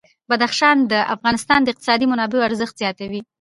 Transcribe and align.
بدخشان 0.29 0.77
د 0.91 0.93
افغانستان 1.15 1.59
د 1.63 1.67
اقتصادي 1.73 2.05
منابعو 2.11 2.45
ارزښت 2.49 2.75
زیاتوي. 2.81 3.21